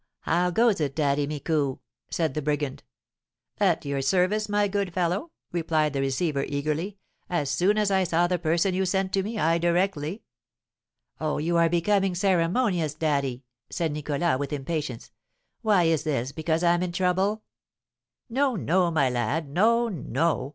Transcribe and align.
how 0.21 0.49
goes 0.49 0.81
it, 0.81 0.95
Daddy 0.95 1.27
Micou?" 1.27 1.77
said 2.09 2.33
the 2.33 2.41
brigand. 2.41 2.81
"At 3.59 3.85
your 3.85 4.01
service, 4.01 4.49
my 4.49 4.67
good 4.67 4.91
fellow," 4.95 5.29
replied 5.51 5.93
the 5.93 6.01
receiver, 6.01 6.43
eagerly. 6.43 6.97
"As 7.29 7.51
soon 7.51 7.77
as 7.77 7.91
I 7.91 8.03
saw 8.03 8.25
the 8.25 8.39
person 8.39 8.73
you 8.73 8.83
sent 8.83 9.13
to 9.13 9.21
me, 9.21 9.37
I 9.37 9.59
directly" 9.59 10.23
"Oh, 11.21 11.37
you 11.37 11.55
are 11.57 11.69
becoming 11.69 12.15
ceremonious, 12.15 12.95
daddy!" 12.95 13.43
said 13.69 13.91
Nicholas, 13.91 14.39
with 14.39 14.51
impatience. 14.51 15.11
"Why 15.61 15.83
is 15.83 16.03
this, 16.03 16.31
because 16.31 16.63
I'm 16.63 16.81
in 16.81 16.93
trouble?" 16.93 17.43
"No, 18.27 18.55
no, 18.55 18.89
my 18.89 19.07
lad, 19.07 19.47
no, 19.49 19.87
no!" 19.87 20.49